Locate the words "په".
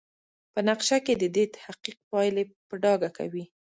0.53-0.59, 2.67-2.73